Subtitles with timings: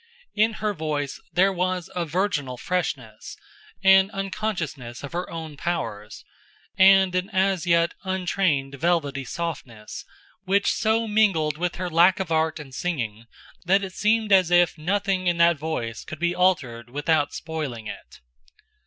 [0.33, 3.37] In her voice there was a virginal freshness,
[3.83, 6.25] an unconsciousness of her own powers,
[6.75, 10.03] and an as yet untrained velvety softness,
[10.43, 13.27] which so mingled with her lack of art in singing
[13.65, 18.21] that it seemed as if nothing in that voice could be altered without spoiling it.